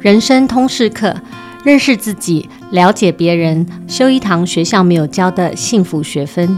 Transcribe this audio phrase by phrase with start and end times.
[0.00, 1.12] 人生通识课，
[1.64, 6.56] 认识自己，了解别人，修一堂学校没有教的幸福学分。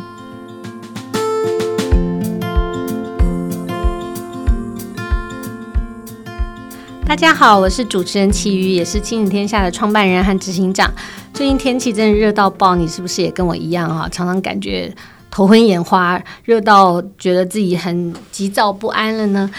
[7.07, 10.93] 大家好，我是主持人齐瑜，也是亲子天下的创办人和执行长。
[11.33, 14.07] 最近天气真的热到爆，你是不是也跟我一样啊？
[14.13, 14.95] 常常感觉
[15.31, 19.51] 头昏眼花，热到觉得自己很急躁不安了呢？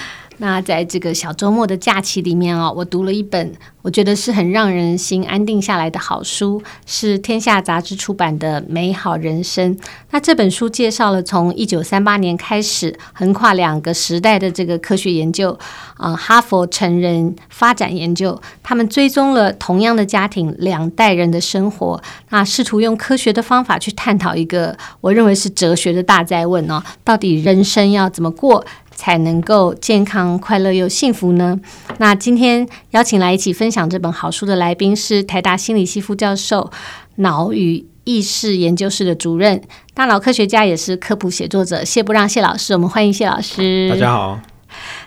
[0.42, 3.54] 那在这个小周末的假期里面哦，我读了一本
[3.84, 9.76] 我觉得是很让人心安定下来的好书，是天下杂志出版的《美好人生》。
[10.10, 15.56] 那这本书介绍了从一九三八年开始横跨两个时代的这个科学研究，
[15.98, 28.66] 啊、哈佛成人发展研究，他们追踪了同样的家庭两代人的生活，那试图用科学的方法去探讨一个我认为是哲学的大哉问哦，到底人生要怎么过？
[29.02, 31.60] 才能够健康、快乐又幸福呢？
[31.98, 36.70] 那今天邀请来一起分享这本好书的来宾是台大心理系副教授、
[37.16, 39.60] 脑与意识研究室的主任、
[39.96, 42.74] 大脑科学家，也是科普写作者谢不让谢老师。
[42.74, 43.90] 我们欢迎谢老师。
[43.90, 44.40] 大家好。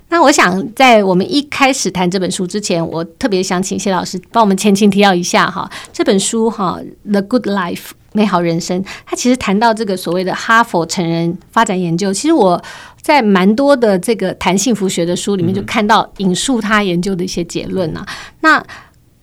[0.09, 5.71] 那我想在我们一开始谈这本书之前，我特别想请谢老师帮我们前情提要一下哈。
[5.93, 6.81] 这本书哈，
[7.13, 7.77] 《The Good Life》
[8.15, 12.11] 美好人生，他其实谈到这个所谓的哈佛成人发展研究。
[12.11, 12.65] 其实我。
[13.05, 18.07] 在蛮多的这个谈幸福学的书里面，就看到引述他研究的一些结论啊。
[18.41, 18.59] 那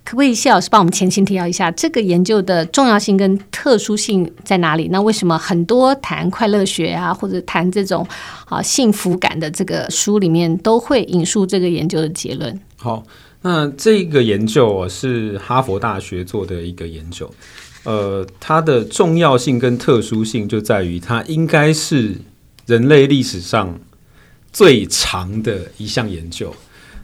[0.06, 4.88] 可不可以谢老师帮我们前情提要一下这个研究的重要性跟特殊性在哪里？
[4.92, 8.08] 那为什么很多谈快乐学啊，或者谈这种
[8.46, 12.60] 啊幸福感的这个书里面，都会引述这个研究的结论？
[12.78, 13.04] 好，
[13.42, 17.28] 那这个研究是哈佛大学做的一个研究，
[17.84, 22.16] 呃，它的重要性跟特殊性就在于它应该是。
[22.68, 23.78] 人类历史上
[24.54, 26.56] 最长的一项研究，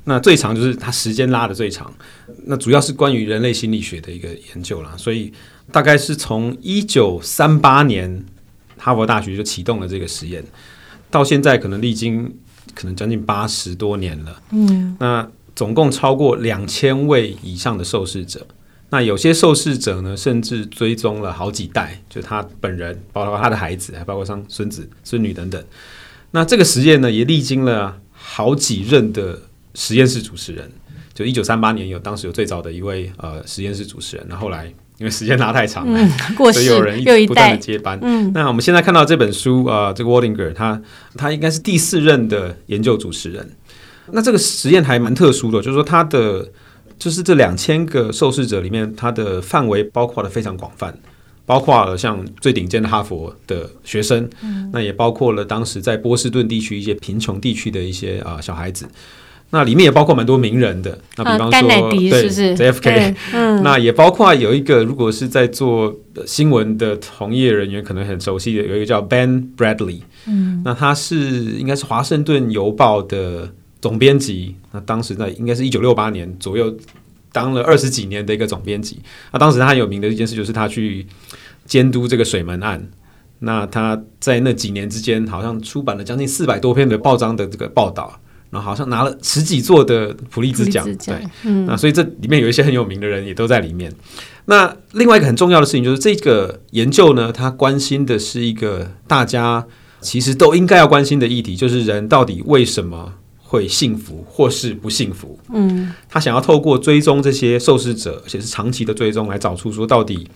[0.06, 1.94] 那最长就是它时间拉的最长。
[2.46, 5.34] 那主要是关于人类心理学的一个研究啦，所以
[5.70, 8.24] 大概是从一九三八年
[8.78, 10.42] 哈佛大学就启动了这个实验，
[11.10, 12.34] 到现在可能历经
[12.74, 14.42] 可能将近八十多年了。
[14.52, 18.46] 嗯，那总共超过两千位以上的受试者。
[18.90, 25.62] 那有些受试者呢，甚至追踪了好几代，就他本人，包括他的孩子，还包括上孙子、孙女等等。
[26.32, 29.42] 那这个实验呢，也历经了好几任的
[29.74, 30.72] 实验室主持人。
[31.14, 34.68] 就一九三八年有，当时有最早的一位呃实验室主持人，那后，来
[35.00, 38.00] 因为时间拉太长了，嗯、所以有人一不断的接班。
[38.02, 40.82] 嗯，那我们现在看到这本书啊、呃，这个 Waldinger 他
[41.18, 43.52] 他应该是第四任的研究主持人。
[44.14, 46.50] 那这个实验还蛮特殊的，就是说他的。
[47.00, 50.94] 就是这两千个受试者里面，它的范围包括的非常广泛，
[51.46, 58.88] 包括了像最顶尖的哈佛的学生，嗯、那也包括了当时在波士顿地区一些贫穷地区的一些啊、呃、小孩子，
[59.52, 71.16] 那里面也包括蛮多名人的，那比方说、啊、对是是？JFK，嗯，那也包括有一个如果是在做新闻的从业人员可能很熟悉的，有一个叫 Ben Bradley，嗯，那他是
[71.60, 73.54] 应该是华盛顿邮报的。
[73.82, 76.76] 总编辑，那当时在应该是一九六八年左右，
[77.32, 79.00] 当了二十几年的一个总编辑。
[79.32, 81.06] 那当时他很有名的一件事就是他去
[81.66, 82.90] 监督这个水门案。
[83.40, 90.84] 那他在那几年之间，好像出版了将近四百多篇的报章的这个报道，然后好像拿了十几座的普利兹奖。
[91.06, 93.94] 对，嗯，那所以这里面有一些很有名的人也都在里面。
[94.46, 99.68] 那另外一个很重要的事情就是这个研究呢，他关心的是一个大家
[100.02, 103.14] 其实都应该要关心的议题，就是人到底为什么
[103.50, 105.40] 会幸福或是不幸福？
[105.54, 110.28] 嗯，他想要透过追踪这些受试者，而且是长期的追踪，来找出说到底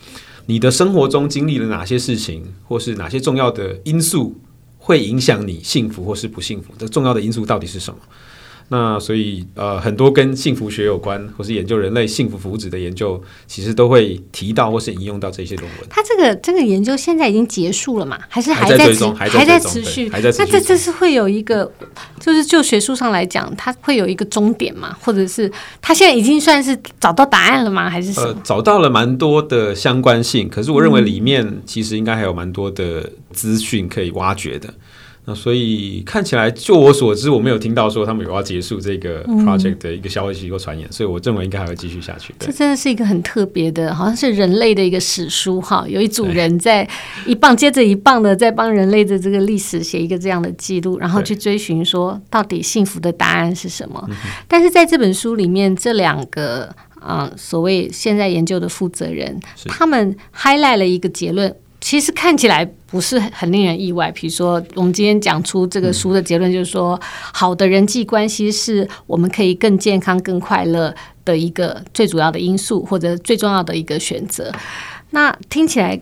[0.46, 4.34] 你的生活中经历了哪些事情，或是哪些重要的因素
[4.78, 6.72] 会影响你幸福或是不幸福？
[6.78, 8.00] 这重要的因素到底是什么？
[8.72, 15.86] 那所以呃，很多跟幸福学有关，或是研究人类幸福福祉的研究，其实都会提到或是引用到这些论文。
[15.90, 18.18] 它这个这个研究现在已经结束了嘛？
[18.30, 20.08] 还是还在持还在持续？
[20.08, 20.44] 还在持续？
[20.44, 21.70] 那这这是会有一个，
[22.18, 24.96] 就是就学术上来讲，它会有一个终点嘛？
[25.02, 27.90] 或者是它现在已经算是找到答案了吗？
[27.90, 28.28] 还是什么？
[28.28, 34.72] 呃，找到了蛮多的相关性，可是我认为里面其实应该还有蛮多的资讯可以挖掘的。
[35.24, 42.34] 那所以看起来，就我所知，我没有听到说他们有要结束这个 project 的一个消息或传言，嗯、所以我认为应该还会继续下去。
[42.40, 45.86] 这真的是一个很特别的，好像是人类的一个史书哈。
[45.86, 46.88] 有一组人在
[47.24, 54.04] 一棒接着一棒的在帮人类的这个历史写一个这样的记录，然后去追寻说到底幸福的答案是什么。
[54.48, 56.64] 但是在这本书里面，这两个
[56.98, 59.38] 啊、呃、所谓现在研究的负责人，
[59.68, 61.54] 他们 highlight 了一个结论。
[61.82, 64.10] 其实看起来不是很令人意外。
[64.12, 66.98] 比如说，我们今天讲出这个书的结论，就是说，
[67.34, 70.94] 好的人际关系是我们可以更健康、更快乐
[71.24, 74.52] 的一个最主要的因素，或者最重要的一个选择。
[75.10, 76.00] 那听起来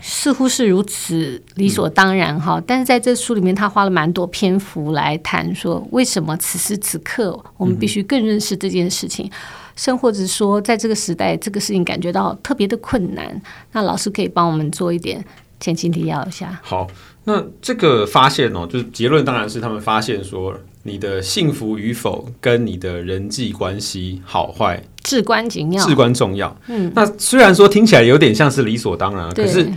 [0.00, 9.30] 似乎是如此理所当然哈，但是在这书里面，他花了蛮多篇幅来谈说，为什么此时此刻我们必须更认识这件事情。
[9.78, 13.40] 甚或者说，在这个时代，这个事情感觉到特别的困难，
[13.70, 15.24] 那老师可以帮我们做一点
[15.60, 16.58] 前情提要一下。
[16.64, 16.88] 好，
[17.24, 20.52] 那这个发现哦，就是结论当然是他们发现说，
[20.82, 26.54] 你的幸福与否跟你的人际关系好坏至关紧要，至关重要。
[26.66, 29.70] 嗯，那虽然说听起来有点像是理所当然，可是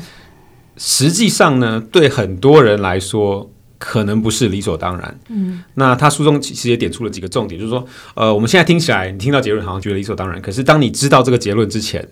[0.77, 3.51] 实际上呢，对很多人来说。
[3.81, 5.19] 可能不是理所当然。
[5.29, 7.83] 嗯，那他书中其实也点出了几个重点，就是说，
[8.13, 12.07] 呃，我们现在听起来，你听到结论好像觉得理所当然，可是当你知道这个结论之前，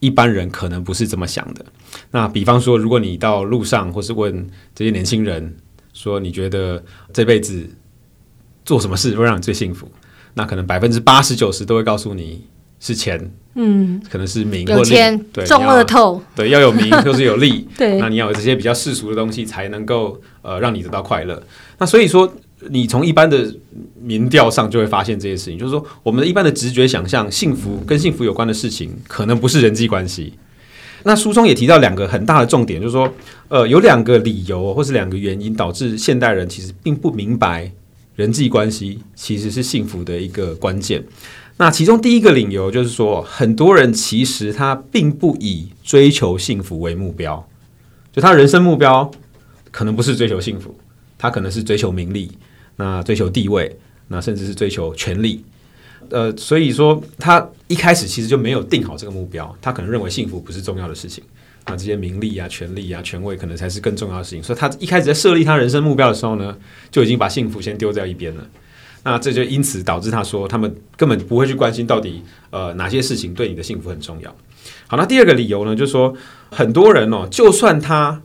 [0.00, 1.64] 一般人可能不是这么想的。
[2.10, 4.44] 那比方说，如果你到路上或是问
[4.74, 5.56] 这些年轻人
[5.92, 6.82] 说，你觉得
[7.12, 7.64] 这辈子
[8.64, 9.88] 做什么事会让你最幸福？
[10.34, 12.44] 那可能百分之八十九十都会告诉你。
[12.78, 13.18] 是钱，
[13.54, 14.90] 嗯，可能是名或利，
[15.32, 21.42] 对，中乐透，对，要有名 或是有利，对，那你要有这些比较世俗的东西，才能够呃让你得到快乐。
[21.78, 22.32] 那所以说，
[22.70, 23.52] 你从一般的
[24.00, 30.34] 民调上就会发现这些事情，就是说，我们的一般的直觉想象，幸福跟幸福有关的事情，可能不是人际关系。
[31.02, 33.12] 那书中也提到两个很大的重点，就是说，
[33.48, 37.70] 呃，有两个理由或是两个原因导致现代人其实并不明白
[38.14, 41.04] 人际关系其实是幸福的一个关键。
[41.58, 47.46] 那其中第一个理由就是说，很多人其实他并不以追求幸福为目标，
[48.12, 49.10] 就他人生目标
[49.76, 50.74] 可能不是追求幸福，
[51.18, 52.32] 他可能是追求名利，
[52.76, 53.70] 那追求地位，
[54.08, 55.44] 那甚至是追求权力。
[56.08, 61.22] 呃，所以说他一开始其实就没有定好这个目标，他可能认为幸福不是重要的事情，
[61.66, 64.42] 那这些名利啊、权力啊、权位可能才是更重要的事情。
[64.42, 66.56] 所以他一开始在设立他人生目标的时候呢，
[66.90, 68.48] 就已经把幸福先丢在一边了。
[69.02, 74.34] 那这就因此导致他说，他们根本不会去关心到底呃哪些事情对你的幸福很重要。
[74.86, 76.14] 好，那第二个理由呢，就是说
[76.50, 78.22] 很多人哦，就算他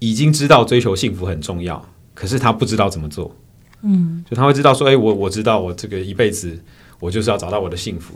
[0.00, 3.34] 已经知道追求幸福很重要，可是他不知道怎么做。
[3.82, 6.62] 嗯，就他会知道说，哎，我我知道我这个一辈子
[6.98, 8.14] 我就是要找到我的幸福，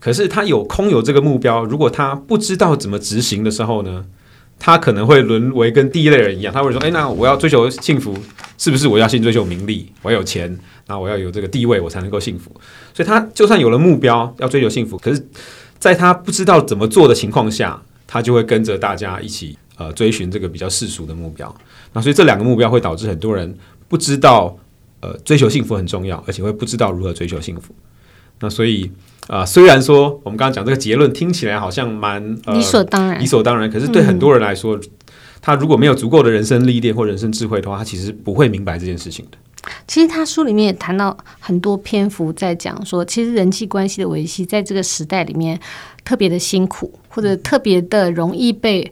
[0.00, 4.04] 可是他有空有这个目标，如果他不知道怎么执行的时候呢，
[4.58, 8.14] 他可能会沦为跟第一类人一样，他会说，哎，那我要追求幸福，
[8.58, 10.58] 是不是我要先追求名利，我要有钱？
[10.86, 12.50] 那我要有这个地位，我才能够幸福。
[12.94, 15.28] 所以他就算有了目标，要追求幸福，可是
[15.78, 21.54] 在他不知道怎么做的情况下，他就会跟着大家一起呃追寻这个比较世俗的目标。
[21.94, 23.56] 那所以这两个目标会导致很多人
[23.88, 24.54] 不知道
[25.00, 27.74] 呃追求幸福很重要，而且会不知道如何追求幸福。
[28.40, 28.84] 那所以
[29.26, 34.82] 啊、呃，虽然说我们刚刚讲这个结论听起来好像蛮、呃、理所当然，理所当然，可是对很多人来说，嗯、
[35.40, 39.38] 他如果没有足够的人生历练或人生智慧的话，他其实不会明白这件事情的。
[39.88, 45.58] 其实他书里面也谈到很多篇幅，在讲说，其实人际关系的维系，在这个时代里面
[46.04, 48.90] 特别的辛苦，或者特别的容易被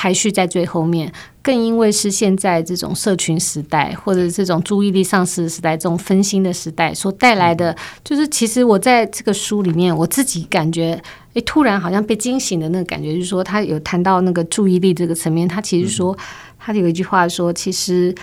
[0.00, 1.12] 排序在最后面。
[1.42, 10.98] 更因为是现在这种社群时代，或者这种注意力丧失的时代，这种分心的时代所带来的，就是其实我在这个书里面，我自己感觉，
[11.34, 16.16] 诶，突然好像被惊醒的那个感觉，就是说他有谈到那个注意力这个层面，他其实说，
[16.58, 18.14] 他有一句话说，其实。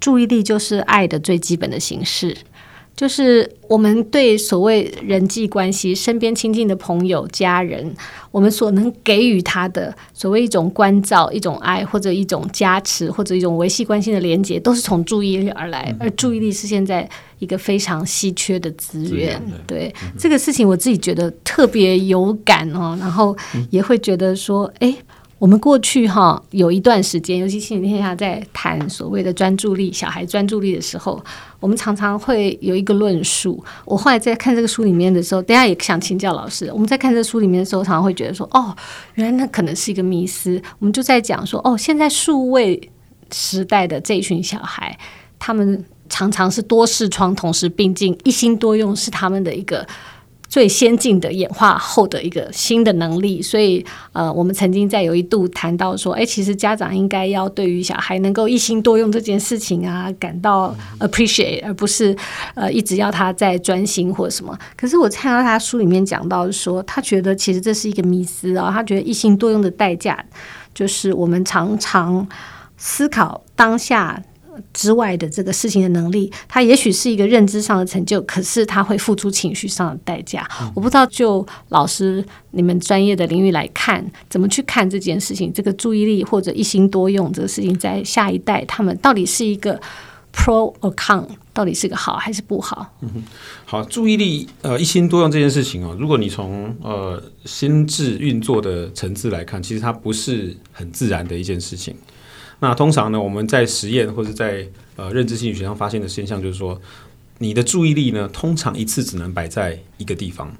[0.00, 2.36] 注意力就是爱的最基本的形式，
[2.96, 7.92] 就是我们对所谓人际关系、身边亲近的朋友、家人，
[8.30, 15.88] 我们所能给予他的所谓一种关照、一种爱，或者一种加持，或者一种维系关系的连接，都是从注意力而来。
[15.90, 17.08] 嗯、而注意力是现在
[17.40, 19.42] 一个非常稀缺的资源。
[19.66, 23.36] 对、嗯、这个事情，我自己觉得特别有感哦，然后
[23.70, 25.13] 也会觉得说，哎、嗯。
[25.38, 31.22] 我们过去哈有一段时间，尤其亲子天下在谈所谓的专注力、小孩专注力的时候，
[31.60, 33.62] 我们常常会有一个论述。
[33.84, 36.70] 我后来在看这个书里面的时候，等下也想请教老师。
[36.72, 38.74] 我们在看这个书里面的时候，常常会觉得说：“哦，
[39.14, 42.90] 原来那可能是一个迷思。”我们就在讲说：“哦，现在数位
[43.32, 44.96] 时代的这群小孩，
[45.38, 49.86] 他们常常是多视窗同时并进，一心多用是他们的一个。”
[50.54, 62.16] 最先进的演化后的一个新的能力，所以呃，我们曾经在有一度谈到说，哎，其实家长应该要对于小孩能够一心多用这件事情啊，感到 appreciate，而不是
[62.54, 64.56] 呃一直要他在专心或什么。
[64.76, 70.24] 可是我看到他书里面讲到说，他觉得其实这是一个迷思啊，他觉得一心多用的代价
[70.72, 72.24] 就是我们常常
[72.76, 74.22] 思考当下。
[74.72, 80.48] 之外的这个事情的能力，他也许是一个认知上的成就，可是他会付出情绪上的代价。
[80.60, 85.52] 嗯、我不知道，就老师你们专业的领域来看，怎么去看这件事情？
[85.52, 89.80] 这个注意力或者一心多用这个事情，在下一代他们到底是一个
[90.32, 92.94] pro or con，到底是个好还是不好？
[93.00, 93.22] 嗯哼，
[93.64, 101.94] 好，注意力呃一心多用这件事情哦，如果你从呃心智运作的层次来看，其实它不是很自然的一件事情。
[102.64, 104.66] 那通常呢，我们在实验或者在
[104.96, 106.80] 呃认知心理学上发现的现象就是说，
[107.36, 110.50] 你的注意力呢，通常一次只能摆在一个地方。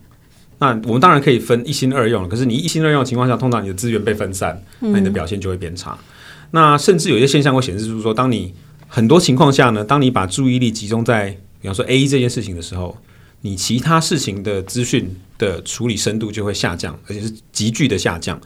[0.59, 5.99] 那我们当然可以分一心二用，可是你一心二用的情况下，通常你的资源被分散，那你的表现就会变差。
[6.51, 8.53] 那甚至有些现象会显示出说，当你
[8.87, 11.31] 很多情况下呢，当你把注意力集中在
[11.63, 12.95] 比方说 A 这件事情的时候，
[13.45, 18.41] 你其他事情的资讯的处理深度就会下降，而且是急剧的下降。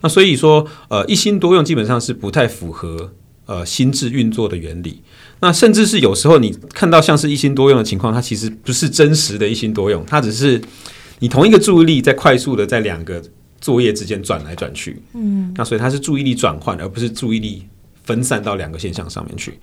[0.00, 3.12] 那所以说，呃，一心多用基本上是不太符合
[3.46, 5.02] 呃心智运作的原理。
[5.40, 10.62] 那甚至是有时候你看到像是一心多用的情况，它其实不是真实的一心多用，它只是
[11.18, 13.20] 你同一个注意力在快速的在两个
[13.60, 15.02] 作业之间转来转去。
[15.14, 17.64] 嗯，那所以它是注意力转换，而不是注意力
[18.04, 19.58] 分散到两个现象上面去。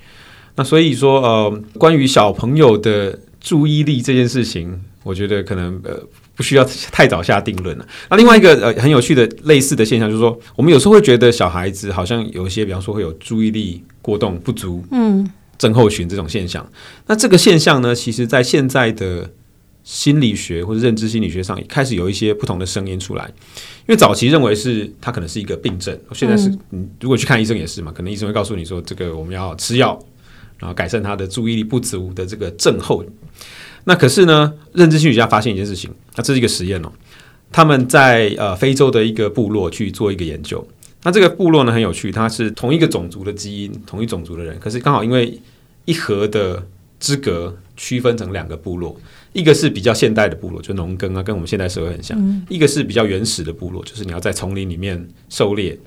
[0.57, 6.01] 那所以说，呃，关于小朋友的注意力这件事情，我觉得可能呃。
[6.33, 7.87] 不需要太早下定论了。
[8.09, 15.29] 那另外一个呃很有趣的类似的现象就是说，我们有时候会觉得小孩子好像有一些，比方说会有注意力过动不足，嗯，
[15.59, 16.67] 症候群这种现象。
[17.05, 19.29] 那这个现象呢，其实在现在的
[19.83, 23.25] 心理学或者认知心理学上，开始有一些不同的声音出来。
[23.81, 29.99] 因为早期认为是它可能是一个病症，现在是嗯，如果去看医生也是嘛，可能医生会告诉你说，这个我们要吃药，
[30.57, 33.05] 然后改善他的注意力不足的这个症候。
[33.85, 36.91] 那可是呢，认知心理学家发现一件事情，那这是一个实验哦。
[37.51, 40.65] 他们在呃非洲的一个部落去做一个研究。
[41.03, 45.41] 那这个部落呢很有趣，它是同一个种族的基因，同一种族的人，可是刚好因为
[45.85, 46.65] 一河的
[46.99, 48.95] 之隔，区分成两个部落。
[49.33, 55.77] 一个是比较现代的部落，就农耕啊，跟我们现代社会很像；嗯、一个是比较原始的部落，就是你要在丛林里面狩猎。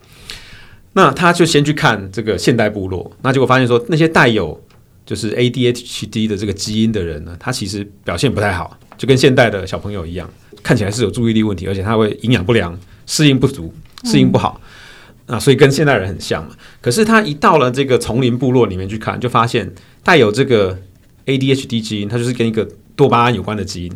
[0.95, 4.59] 那他就先去看这个现代部落，那结果发现说那些带有
[5.07, 10.29] 就是 ADHD 的这个基因的人呢，他其实表现不太好，就跟现代的小朋友一样，
[10.63, 13.73] 看起来是有注意力问题，而且他会营养不良、适应不足、
[14.05, 14.61] 适应不好、
[15.27, 16.57] 嗯、啊，所以跟现代人很像嘛。
[16.81, 19.71] 可是他一到了这个丛林部落里面去看，就发现
[20.03, 20.79] 带有这个
[21.27, 23.93] ADHD 基因，它就是跟一个多巴胺有关的基因。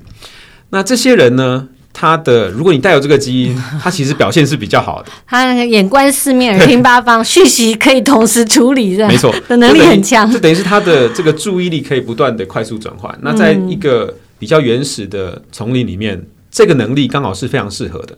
[0.70, 1.68] 那这些人呢？
[2.00, 5.10] 他的，如果你带有这个基因，他其实表现是比较好的。
[5.26, 9.04] 他那个眼观四面，耳听八方，讯息可以同时处理，是？
[9.08, 10.30] 没错，的能力很强。
[10.30, 13.12] 这等于是他的这个注意力可以不断的快速转换。
[13.20, 18.16] 那在一个比较原始的丛林里面，这个能力刚好是非常适合的。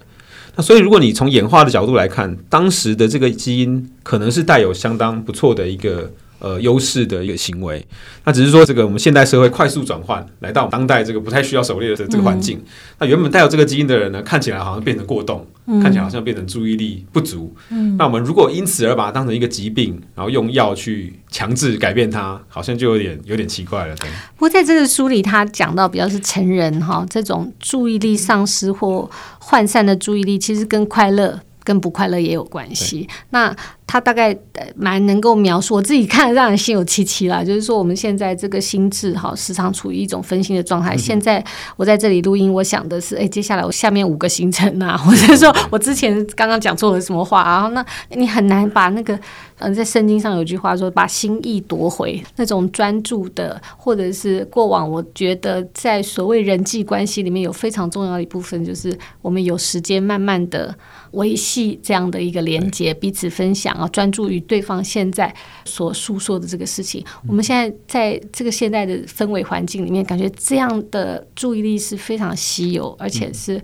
[0.57, 6.11] 那所以，如果你从演化的角度来看，当时的这个基因可能是带有相当不错的一个。
[6.41, 7.87] 呃，优势的一个行为，
[8.25, 12.65] 那只是说这个我们现代社会快速转换，来到当代这个不太需要狩猎的这个环境，嗯、
[13.01, 17.55] 那原本带有这个基因的人呢，看起来好像变成过动，嗯、看起来好像变成注意力不足。
[17.69, 23.95] 嗯，那我们如果因此而把它当成一个疾病，然后用药去强制改变它，好像就有点有点奇怪了。
[23.97, 24.09] 对。
[24.37, 29.09] 不过在这个书里，他讲到比较是成人哈，这种注意力丧失或
[29.43, 33.07] 涣散的注意力，其实跟快乐跟不快乐也有关系。
[33.29, 33.55] 那
[33.91, 34.33] 他大概
[34.77, 37.43] 蛮能够描述，我自己看让人心有戚戚啦。
[37.43, 40.95] 就是说，我们现在这个心智哈，时常处于一种分心的状态。
[40.95, 41.45] 嗯、现在
[41.77, 47.67] 我在这里录音，我想的是，哎，接下来我下面五个行程啊，或者说我之前刚刚讲错了什么话啊？
[47.75, 49.19] 那你很难把那个，
[49.59, 60.73] 嗯，在圣经上有句话说，把心意夺回，那种专注的，或者是过往，我觉得在所谓人际关系里面有非常重要的一部分，就是我们有时间慢慢的
[61.13, 63.80] 维系这样的一个连接，彼此分享。
[63.81, 65.35] 啊，专注于对方现在
[65.65, 67.05] 所诉说的这个事情。
[67.27, 73.61] 我们现在在这个现在的氛围环境里面，感觉这样的注意力是非常稀有，而且是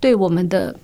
[0.00, 0.74] 对我们的。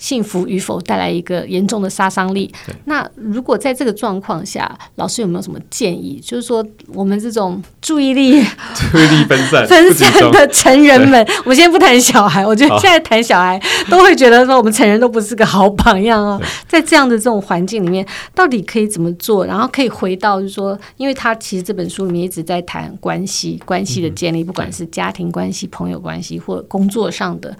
[0.00, 2.50] 幸福与否带来一个严重的杀伤力。
[2.86, 6.18] 那如果在这个状况下，老师有没有什么建议？
[6.24, 8.42] 就是说，我们这种注意力
[8.74, 16.40] 注意力分散 分散的成人们，我们先不谈小孩，我觉得现在谈小孩都会觉得说我们成人都不是个好榜样哦。
[16.66, 18.04] 在这样的这种环境里面，
[18.34, 19.44] 到底可以怎么做？
[19.44, 27.54] 然后可以回到就是说，因为他其实这本书里面一直在谈关系、关系的建立，嗯、不管是家庭关系、朋友关系，或工作上的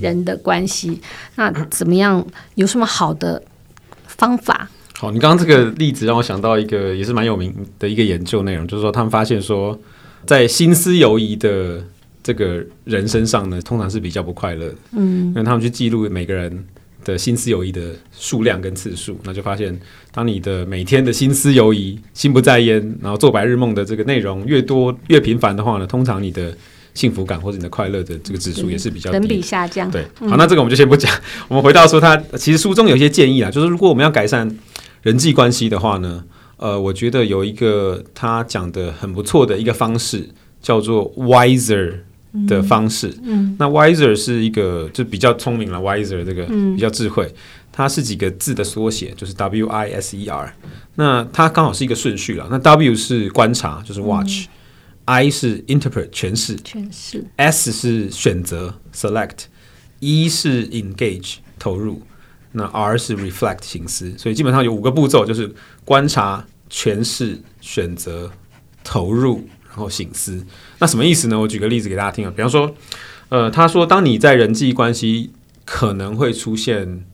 [0.00, 1.00] 人的关系，嗯、
[1.36, 1.66] 那。
[1.76, 2.26] 怎么样？
[2.54, 3.42] 有什么好的
[4.06, 4.66] 方法？
[4.94, 9.78] 好，你刚刚这个例子让我想到一个也是蛮有名的一个研究内容，就是说他们发现说，
[10.24, 11.84] 在心思游移的
[12.22, 14.74] 这个人身上呢，通常是比较不快乐的。
[14.92, 16.64] 嗯，因为他们去记录每个人
[17.04, 19.78] 的心思游移的数量跟次数，那就发现，
[20.12, 26.56] 当你的每天的心思游移、心不在焉，然后做白日梦的这个内容越多越频繁的话呢，通常你的
[26.96, 29.88] 幸福感或者你的快乐的这个指数也是比较低，等比下降。
[29.88, 31.12] 对，好，那这个我们就先不讲，
[31.46, 34.50] 我们回到说，他其实书中有一些建议啊，就是如果我们要改善
[35.02, 36.24] 人际关系的话呢，
[36.56, 40.28] 呃，我觉得有一个他讲的很不错的一个方式，
[40.60, 41.98] 叫做 wiser。
[42.46, 47.34] 的方式，嗯，嗯，那 wiser 是一个就比较聪明了，wiser 这个比较智慧，嗯，
[47.72, 50.54] 它是几个字的缩写，就是 W I S E R。
[50.96, 52.46] 那它刚好是一个顺序了。
[52.50, 54.48] 那 W 是观察，就是 watch；I，嗯，
[55.30, 62.00] 是 interpret 诠释，诠释；S 是选择 select；E 是 engage 投入；
[62.52, 64.12] 那 R 是 reflect 形思。
[64.18, 68.30] 所以基本上有五个步骤，就是观察、诠释、选择、
[68.82, 69.46] 投入。
[69.68, 70.42] 然后醒思，
[70.78, 71.38] 那什么意思呢？
[71.38, 72.74] 我举个例子给大家听啊，比方说，
[73.28, 75.30] 呃，他说，当你在人际关系
[75.66, 77.04] 可能会出现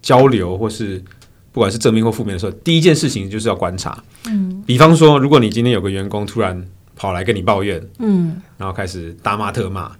[0.00, 1.02] 交流，或是
[1.50, 4.00] 不管是正面或负面的时候，第一件事情就是要观察。
[4.28, 6.64] 嗯，比方说，如果你今天有个员工突然
[6.96, 9.92] 跑来跟你抱怨，嗯，然后开始大骂特骂，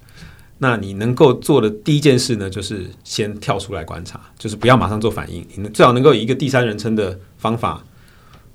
[0.58, 7.82] 那你能够做的第一件事呢，就是先跳出来观察，就是不要马上做反应，你最好能够以一个第三人称的方法。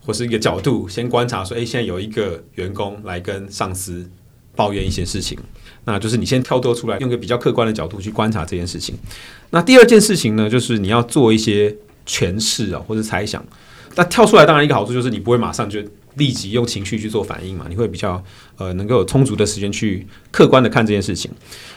[0.01, 4.09] 或是一个角度，先观察说，诶，现在有一个员工来跟上司
[4.55, 5.37] 抱怨一些事情，
[5.85, 8.95] 那就是你先跳脱出来，用一个比较客观的角度去观察这件事情。
[9.51, 11.75] 那第二件事情呢，就是你要做一些
[12.07, 13.45] 诠释啊，或者猜想。
[13.95, 15.79] 那跳出来当然一个好处就是你不会马上就
[16.15, 18.23] 立即用情绪去做反应嘛，你会比较
[18.57, 21.31] 呃能够有充足的时间去客观的看这件事情。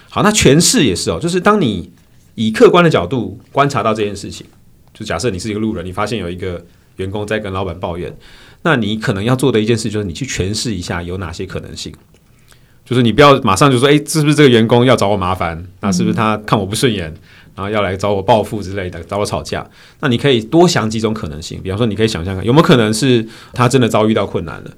[0.08, 1.90] 好，那诠释也是哦，就是当你
[2.34, 4.46] 以客观的角度观察到这件事情，
[4.94, 6.64] 就假设你是一个路人，你发现有一个。
[6.96, 8.14] 员工在跟老板抱怨，
[8.64, 11.90] 那你可能要做的一件事就是你去诠释一下有哪些可能性，
[12.84, 15.66] 就是你不要马上就说，诶，是不是这个员工要找我麻烦？
[15.80, 17.12] 那是不是他看我不顺眼，
[17.62, 19.64] 然后要来找我报复之类的，找我吵架？
[20.00, 24.70] 那你可以多想几种可能性，比方说，你可以想象看，有没有可能是他真的遭遇到困难了？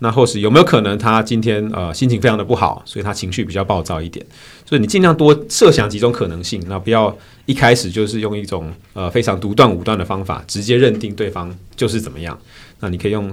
[0.00, 4.26] 那或是有没有可能他今天呃心情非常的不好，所以他情绪比较暴躁一点？
[4.66, 12.36] 所以你尽量多设想几种可能性，那不要一开始就是用一种呃非常独断武断的方法，直接认定对方就是怎么样。
[12.80, 13.32] 那你可以用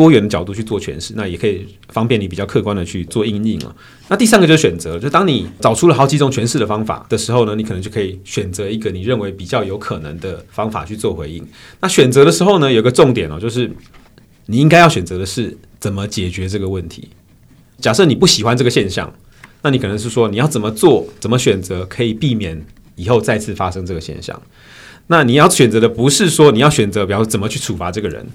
[0.00, 3.76] 多元的角度去做诠释，那也可以方便你比较客观的去做应应啊。
[4.08, 11.46] 那第三个就是选择，就当你找出了好几种诠释的方法的时候呢，你可能就可以选择一个你认为比较有可能的方法去做回应。
[11.80, 13.70] 那选择的时候呢，有个重点哦，就是
[14.46, 17.10] 你应该要选择的是怎么解决这个问题。
[17.78, 19.12] 假设你不喜欢这个现象。
[19.62, 22.58] 那你可能是说，你要怎么做，怎么选择，可以避免
[22.96, 24.40] 以后再次发生这个现象。
[25.08, 28.26] 那你要选择的不是说你要选择，比方说怎么去处罚这个人，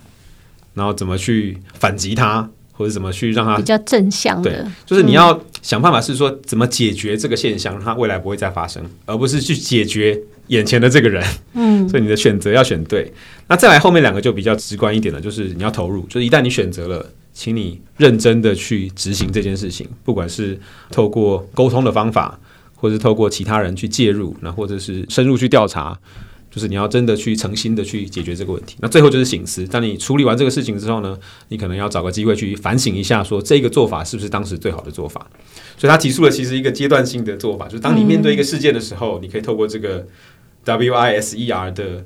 [0.75, 4.51] 然后怎么去反击他，或者怎么去让他比较正向的。
[4.51, 11.25] 对，就是你要想办法是说怎么解决这个现象，让他未来不会再发生，而不是去解决眼前的这个人。
[11.53, 13.11] 嗯， 所以你的选择要选对。
[13.47, 17.05] 那再来后面两个就比较直观一点了，就是你要投入，就是一旦你选择了。
[17.37, 20.57] 请你认真的去执行这件事情，不管是
[20.89, 22.39] 透过沟通的方法，
[22.73, 25.99] 或是透过其他人去介入，那或者是深入去调查，
[26.55, 28.77] 就是你要真的去诚心的去解决这个问题。
[28.79, 35.27] 那最后就是醒思，当你处理完这个事情之后呢，你可能要找个机会去反省一下，说这个做法是不是当时最好的做法。
[35.77, 40.07] 所以他提出了其实一个阶段性的做法，就是当你面对一个事件的时候，你可以透过这个
[40.63, 42.05] W I S E R 的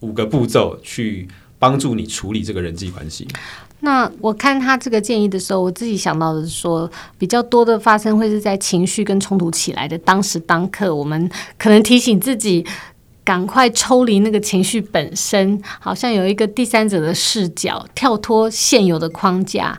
[0.00, 3.28] 五个步骤去帮助你处理这个人际关系。
[3.82, 12.62] 那我看他这个建议的时候，我自己想到的是说，比较多的发生会是在情绪跟冲突起来的当时当刻，我们可能提醒自己
[13.24, 19.78] 赶快抽离那个情绪本身，好像有一个第三者的视角，跳脱现有的框架，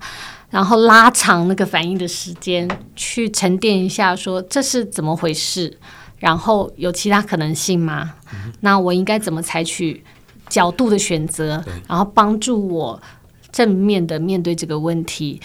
[0.50, 5.78] 然后拉长那个反应的时间，去沉淀一下，说这是怎么回事，
[6.20, 8.14] 然后有其他可能性吗？
[8.62, 10.04] 那我应该怎么采取
[10.48, 13.02] 角度的选择，然后帮助我。
[13.52, 15.42] 正面的面对这个问题，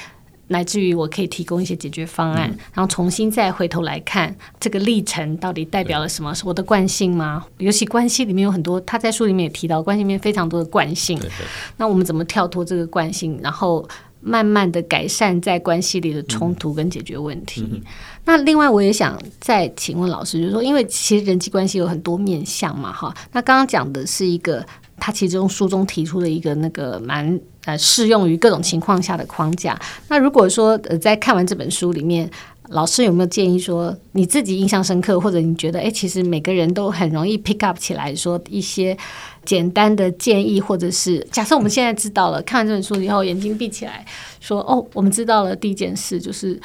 [0.48, 6.32] 乃至于我可以提供一些解决方案，嗯、然后重新再回头来看这个历程到底代表了什么？
[6.34, 7.44] 是我的惯性吗？
[7.58, 11.18] 尤其关系里面有很多，他在书里面也提到，关系里面非常多的惯性。
[11.18, 13.86] 对对，那我们怎么跳脱这个惯性，然后
[14.20, 17.68] 慢慢的改善在关系里的冲突跟解决问题？
[17.72, 17.80] 嗯、
[18.24, 24.64] 那另外我也想再请问老师，就是说，因为其实人际关系有很多面向嘛，哈，那刚刚讲的是一个。
[24.98, 29.78] 他其中书中提出了一个那个蛮呃适用于各种情况下的框架。
[30.08, 32.30] 那如果说呃在看完这本书里面，
[32.70, 38.96] 老师有没有建议说你自己印象深刻，或者你觉得诶，其实每个人都很容易 pick up 起来说一些
[39.44, 44.04] 简单的建议，或者是假设我们现在知道了，看完这本书以后眼睛闭起来
[44.40, 46.60] 说哦，我们知道了第一件事就是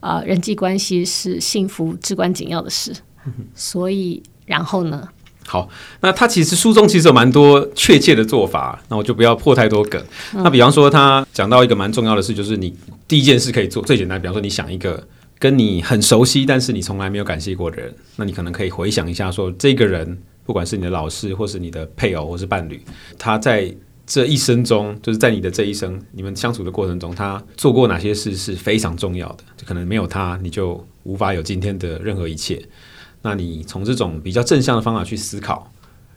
[0.00, 2.92] 呃人际关系是幸福至关紧要的事，
[3.54, 5.08] 所以然后呢？
[5.46, 5.68] 好，
[6.00, 10.02] 那他其实书中其实有蛮多确切的做法，那我就不要破太多梗。
[10.34, 12.74] 嗯、那比方说，他讲到一个蛮重要的事，就是你
[13.06, 15.06] 第一件事可以做最简单，比方说你想一个
[15.38, 22.82] 跟你很熟悉，但是你从来没有感谢过的人，那你可能可以回想一下说，说这个人不管是你的老师，或是你的配偶，或是伴侣，
[23.16, 23.72] 他在
[24.04, 32.60] 这一生中，就是在你的这一生你们相处的过程中，他做过哪些事是非常重要的，就可能没有他，你就无法有今天的任何一切。
[33.22, 35.72] 那你从这种比较正向的方法去思考，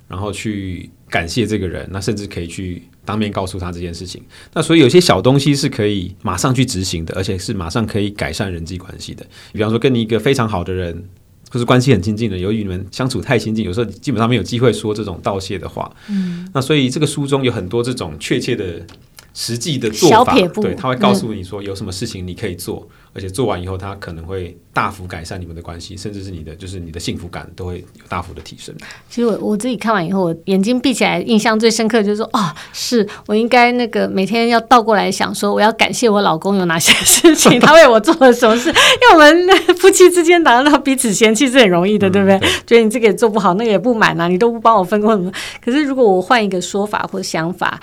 [0.08, 4.22] 然后去感谢这个人，那甚至可以去当面告诉他这件事情。
[4.54, 9.26] 那所以有些小东西是可以马上去执行的，而且是马上可以改善人际关系的。
[9.52, 11.04] 比方说，跟你一个非常好的人，
[11.50, 15.92] 或是关系很亲近的，由于你们相处太亲近，有时候基本上没有机会说这种道谢的话。
[16.10, 18.86] 嗯，那所以这个书中有很多这种确切的。
[19.32, 28.74] 实际的做法，对，他会告诉你说有什么事情你可以做，嗯、而且做完以后，他可能会大幅改善你们的关系，甚至是你的就是你的幸福感都会有大幅的提升。
[29.10, 42.40] 其实我我自己看完以后，我眼睛闭起来，印象最深刻就是说，哦，是我应该那个每天要倒过来想，说我要感谢我老公有哪些 事情，他为我做了什么事，因为我们 夫妻之间达到彼此嫌弃是很容易的，对不对？
[42.68, 45.32] 觉得你这个也做不好，那个也不满啊，你都不帮我分工什么。
[45.64, 47.80] 可是如果我换一个说法或想法。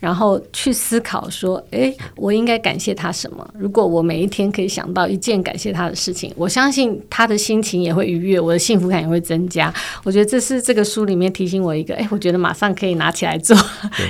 [0.00, 3.48] 然后去思考说，诶，我应该感谢他什么？
[3.56, 9.72] 如果我每一天可以想到一件感谢他的事情，我相信他的心情也会愉悦，我的幸福感也会增加。
[10.02, 13.56] 我觉得这是这个书里面提醒我一个，诶，我觉得马上可以拿起来做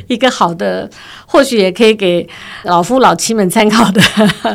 [0.07, 0.89] 一个好的，
[1.27, 2.27] 或许也可以给
[2.63, 4.01] 老夫老妻们参考的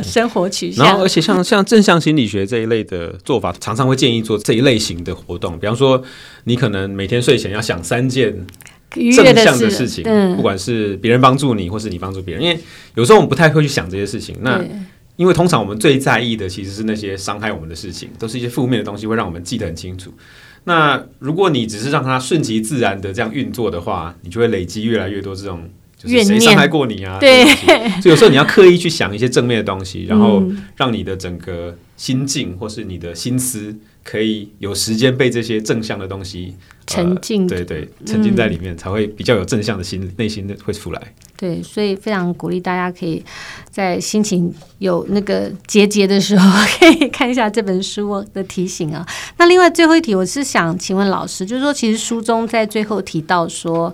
[0.02, 0.86] 生活取向。
[0.86, 6.02] 然后，而且像像正向心理学这一类的做法，常常会建议做这一类型的活动，比方说，
[6.45, 8.45] 你可能每天睡前要想三件。
[8.95, 10.03] 正向的事情，
[10.36, 12.60] 不管是别人帮助你，或是你帮助别人，因为
[12.95, 14.36] 有时候我们不太会去想这些事情。
[14.41, 14.63] 那
[15.15, 20.13] 因为通常我们最在意的其实是那些伤害我们的事情，都是一些负面的东西，会让我们记得很清楚。
[20.65, 27.17] 那如果你只是让它顺其自然的这样运作的话，你就会累积越来越多这种，就是谁伤害过你啊？
[27.19, 27.45] 对，
[28.01, 30.43] 所以有时候你要刻意去想一些正面的东西，然后
[30.75, 33.75] 让你的整个心境或是你的心思。
[34.06, 41.13] 可以有时间被这些正向的东西沉浸、呃，对对，沉浸在里面，嗯、才会比较有正向的心内心的会出来。
[41.36, 43.22] 对，所以非常鼓励大家可以
[43.70, 49.06] 在心情有那个结节的时候， 可以看一下这本书的提醒啊。
[49.38, 53.91] 那另外最后一题，我是想请问老师，就是说，其实书中在最后提到说。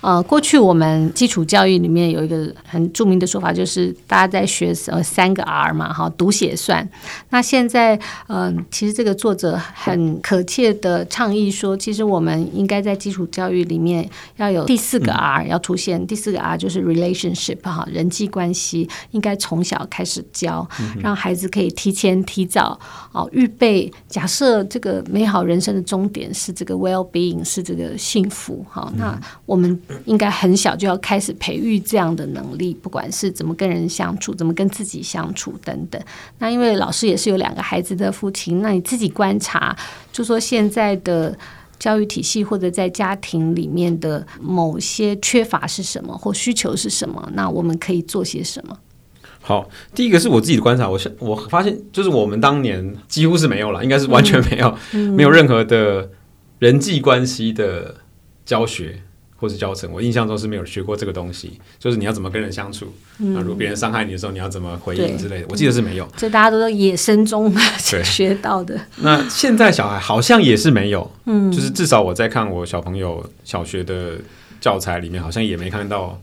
[0.00, 6.88] 呃，过去我们基础教育里面有一个很著名的说法，就是大家在学呃三个 R 嘛，哈，读写算。
[7.30, 7.96] 那现在，
[8.28, 20.64] 嗯、呃，其实这个作者很可切的倡议说，其实我们应该在基础教育里面要有第四个 R 要出现，嗯、第四个 R 就是 relationship 哈，人际关系应该从小开始教，
[21.00, 22.78] 让孩子可以提前提早
[23.10, 23.92] 哦预备。
[24.08, 29.76] 假设这个美好人生的终点是这个 well being 是这个幸福哈，那我们。
[30.04, 36.00] 应该很小就要开始培育这样的能力，不管是怎么跟人相处，怎么跟自己相处等等。
[36.38, 39.76] 那因为老师也是有两个孩子的父亲，那你自己观察，
[40.12, 41.36] 就说现在的
[41.78, 47.28] 教育体系或者在家庭里面的某些缺乏是什么，或需求是什么？
[47.34, 48.76] 那我们可以做些什么？
[49.40, 54.76] 好，第一个是我自己的观察，我我发现就是我们当年几乎是没有了，应该是完全没有，
[55.12, 56.10] 没有任何的
[56.58, 57.94] 人际关系的
[58.44, 59.02] 教学。
[59.40, 66.08] 或是教程，我印象中是没有学过这个东西，就是你要怎么跟人相处，嗯、那如果别人伤害你的时候，你要怎么回应之类的，我记得是没有。
[66.16, 68.78] 这大家都在野生中 学到的。
[68.96, 74.18] 那现在小孩好像也是没有，嗯，就是至少我在看我小朋友小学的
[74.60, 76.20] 教材里面，好像也没看到，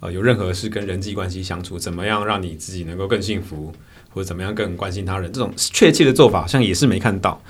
[0.00, 3.70] 呃，有任何是跟人际关系相处，怎么样让你自己能够更幸福，
[4.08, 7.42] 或者怎么样更关心他人，这种确切的做法好像也是没看到。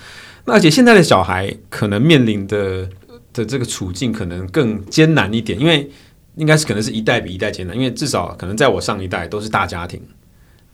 [0.46, 2.88] 那而且现在的小孩可能面临的。
[3.34, 5.90] 的这个处境可能更艰难一点，因为
[6.36, 10.00] 应该是可能是一代比一代艰难，因为至少可能在我上一代都是大家庭，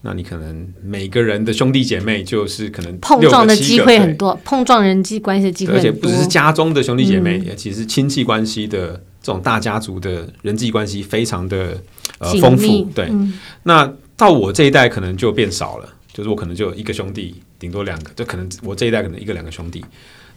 [0.03, 8.93] 那你可能每个人的兄弟姐妹就是可能碰撞的机会很多，碰撞人际关系的机会，而且不只是家中的兄弟姐妹，也、嗯、其实亲戚关系的
[9.23, 11.77] 这种大家族的人际关系非常的
[12.19, 12.85] 呃丰富。
[12.95, 19.85] 对，嗯、那到我这一代可能就变少了，就是我可能就一个兄弟，顶多两个，就可能我这一代可能一个两个兄弟。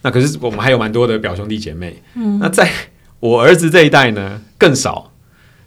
[0.04, 2.70] 那可是我们还有蛮多的表兄弟姐妹，嗯，那在
[3.20, 5.10] 我儿子这一代呢更少，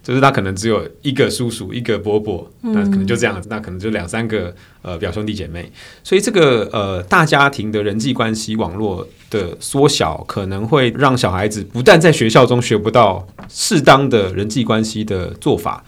[0.03, 5.71] 就是他可能只有一个叔叔，一个伯伯，那可能就这样，那可能就两三个呃表兄弟姐妹，
[6.03, 15.83] 所以这个呃大家庭的人际关系网络的缩小，可能会让小孩子不但在学校中学不到适当的人际关系的做法，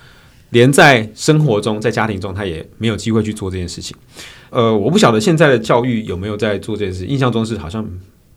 [0.50, 3.96] 连在生活中，在家庭中他也没有机会去做这件事情。
[4.50, 7.88] 呃，我不晓得现在的教育有没有在做这件事，印象中是好像。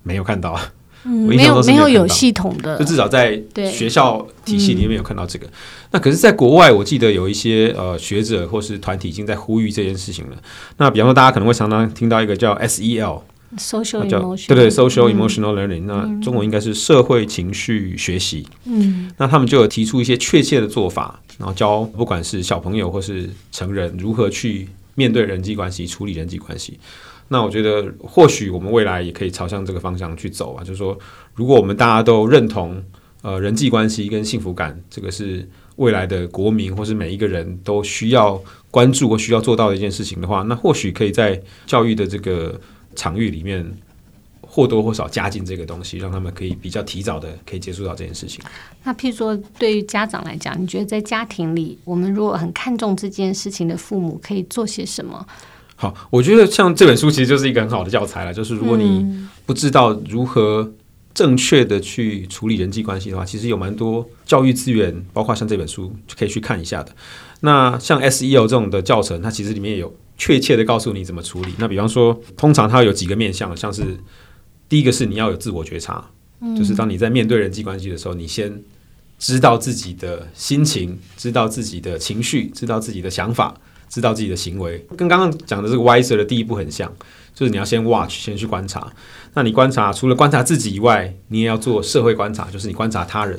[0.02, 0.58] 没有看到，
[1.04, 5.46] 嗯，没有没有有系统的，就至少在学校体系里面有看到这个。
[5.46, 5.50] 嗯、
[5.92, 10.36] 那可是，在国外，我记得有一些呃学者或是团体已经在呼吁这件事情了。
[10.76, 18.46] 那比方说，大家可能会常常听到一个叫 SEL，social emotional，对对，social emotional learning，、嗯、那中文应该是社会情绪学习。
[18.64, 26.78] 嗯，那他们就有提出一些确切的做法，然后教不管是小朋友或是成人如何去面对人际关系、处理人际关系。
[27.32, 30.62] 那我觉得，或许我们未来也可以朝向这个方向去走啊。
[30.62, 30.96] 就是说，
[31.34, 32.80] 如果我们大家都认同，
[33.22, 38.40] 呃，人际关系跟幸福感，这个是未来的国民或是每一个人都需要
[38.70, 42.60] 关注或需要做到的一件事情的话，那或许可以在教育的这个
[42.94, 43.64] 场域里面
[44.42, 48.44] 或多或少加进这个东西，让他们可以比较提早的可以接触到这件事情。
[48.84, 55.26] 那譬如说，对于家长来讲，你觉得在家庭里，我们如果很看重这件事情的父母，可以做些什么？
[55.82, 58.32] 好，我觉得像这本书其实就是一个很好的教材了。
[58.32, 60.72] 就是如果你不知道如何
[61.12, 66.94] 正确的去处理人际关系的话，其实有蛮多教育资源，包括像这本书就可以去看一下的。
[67.40, 71.52] 那像 SEO 这种的教程，它其实里面也有确切的告诉你怎么处理。
[71.58, 73.82] 那比方说，通常它有几个面向，像是
[74.68, 76.08] 第一个是你要有自我觉察，
[76.56, 78.62] 就是当你在面对人际关系的时候，你先
[79.18, 83.52] 知道自己的心情，知道自己的情绪，知道自己的想法。
[83.92, 86.90] 知道自己的行为，跟刚刚讲的这个 Wiser 的第一步很像，
[87.34, 88.90] 就是你要先 watch，先去观察。
[89.34, 93.38] 那你观察，除了观察自己以外，你也要做社会观察，就是你观察他人。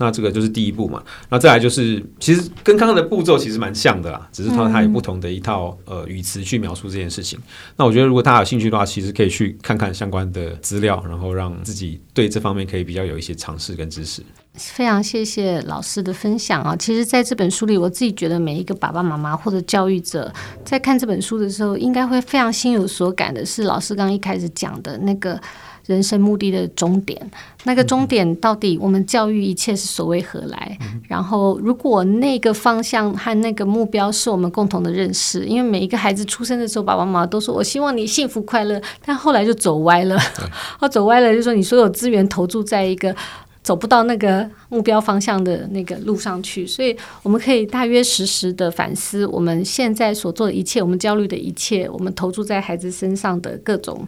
[0.00, 1.00] 那这个就是第一步嘛。
[1.28, 7.38] 那再来就是，其实跟刚刚的步骤其实蛮像的啦，只是它它有不同的一套呃语词去描述这件事情。
[7.76, 14.22] 那我觉得，如果大家有兴趣的话，其实可以去看看相关的资料，然后让自己对这方面可以比较有一些尝试跟知识。
[14.54, 16.74] 非常谢谢老师的分享啊！
[16.74, 20.32] 其实，在这本书里，我自己觉得每一个爸爸妈妈或者教育者
[20.64, 25.40] 在看这本书的时候，应该会非常心有所感的是，老师刚刚一开始讲的那个。
[25.86, 27.30] 人生目的的终点，
[27.64, 30.78] 那个终点到底我们教育一切是所谓何来？
[30.82, 40.16] 嗯、然后，如果那个方向和那个目标是我们共同的认识，因为每一个孩子出生的时候，爸爸妈妈都说我希望你幸福快乐，但后来就走歪了。
[40.80, 43.14] 哦，走歪了，就是说你所有资源投注在一个
[43.62, 54.06] 走不到那个目标方向的那个路上去，所以我们可以大约实时的反思我们现在所做的一切，我们焦虑的一切，我们投注在孩子身上的各种。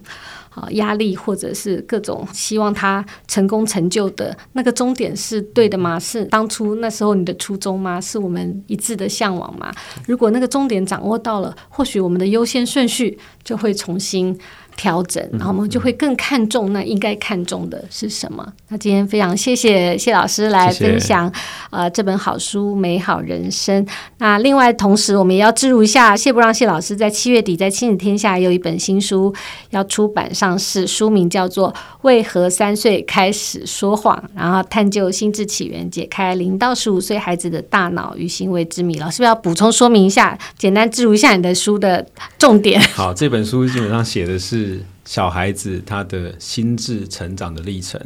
[0.55, 5.99] 啊，压力或者是各种希望他成功成就的那个终点是对的吗？
[5.99, 7.99] 是当初那时候你的初衷吗？
[7.99, 9.71] 是我们一致的向往吗？
[10.07, 14.37] 如果那个终点掌握到了，或许我们的优先顺序就会重新
[14.75, 18.45] 调整，然后我们就会更看重那应该看重的是什么。
[18.69, 21.31] 那今天非常谢谢谢老师来分享
[21.69, 23.85] 呃这本好书《美好人生》。
[24.17, 29.33] 那另外同时我们也要置入一下，谢不让谢老师在七月底在亲子天下有一本新书
[29.69, 38.97] 要出版上市，书名叫做《为何三岁开始说谎》，然后探究心智起源，解开零到十五岁孩子的大脑与行为之谜。
[38.97, 42.05] 老师要补充说明一下，简单置入一下你的书的
[42.37, 42.81] 重点。
[42.93, 44.62] 好，这本书基本上写的是。
[44.63, 47.99] 是小孩子他的心智成长的历程，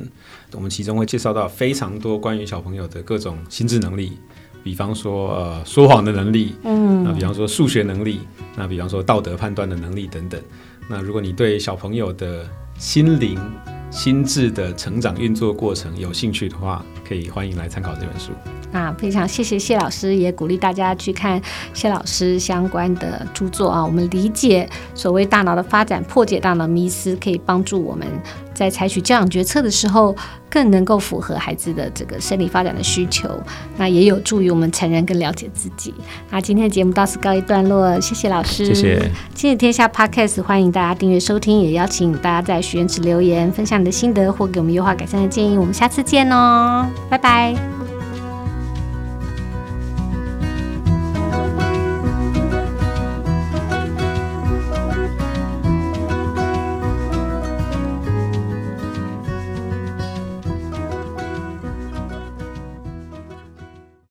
[0.53, 4.17] 我们其中会介绍到非常多关于小朋友的各种心智能力，
[4.63, 8.21] 比方说呃说谎的能力，嗯，那比方说数学能力，
[8.55, 10.41] 那比方说道德判断的能力等等。
[10.89, 13.39] 那如果你对小朋友的心灵、
[13.89, 18.31] 心智的成长运作过程有兴趣的话，可以欢迎来参考这本书。
[18.69, 21.41] 那，非常谢谢谢老师，也鼓励大家去看
[21.73, 23.83] 谢老师相关的著作啊。
[23.83, 28.05] 我们理解所谓大脑的发展，破解大脑迷思，可以帮助我们
[28.53, 30.13] 在采取教养决策的时候，
[30.57, 33.29] 更能够符合孩子的这个生理发展的需求。
[33.77, 35.93] 那也有助于我们成人更了解自己。
[36.31, 39.11] 那今天的节目到此告一段落，谢谢老师，谢谢。
[39.35, 45.59] 今日天下 Podcast，欢迎大家订阅收听，也邀请大家在许愿池留言，分享你的心得或给我们优化改善的建议。
[45.59, 47.76] 我们下次见哦，拜拜。